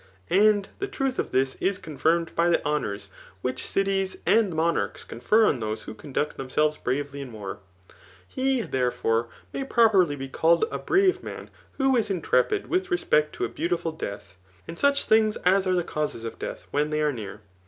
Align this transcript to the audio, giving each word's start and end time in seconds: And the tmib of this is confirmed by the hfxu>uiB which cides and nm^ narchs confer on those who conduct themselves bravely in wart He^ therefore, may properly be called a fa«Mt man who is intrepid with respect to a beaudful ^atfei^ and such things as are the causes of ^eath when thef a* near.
And 0.31 0.67
the 0.79 0.87
tmib 0.87 1.19
of 1.19 1.29
this 1.29 1.53
is 1.59 1.77
confirmed 1.77 2.33
by 2.35 2.49
the 2.49 2.57
hfxu>uiB 2.57 3.07
which 3.43 3.61
cides 3.67 4.17
and 4.25 4.51
nm^ 4.51 4.73
narchs 4.73 5.07
confer 5.07 5.45
on 5.45 5.59
those 5.59 5.83
who 5.83 5.93
conduct 5.93 6.37
themselves 6.37 6.75
bravely 6.75 7.21
in 7.21 7.31
wart 7.31 7.61
He^ 8.35 8.65
therefore, 8.71 9.29
may 9.53 9.63
properly 9.63 10.15
be 10.15 10.27
called 10.27 10.65
a 10.71 10.79
fa«Mt 10.79 11.21
man 11.23 11.49
who 11.77 11.95
is 11.95 12.09
intrepid 12.09 12.65
with 12.65 12.89
respect 12.89 13.35
to 13.35 13.45
a 13.45 13.49
beaudful 13.49 13.95
^atfei^ 13.99 14.23
and 14.67 14.79
such 14.79 15.05
things 15.05 15.37
as 15.45 15.67
are 15.67 15.75
the 15.75 15.83
causes 15.83 16.23
of 16.23 16.39
^eath 16.39 16.61
when 16.71 16.89
thef 16.89 17.09
a* 17.09 17.13
near. 17.13 17.41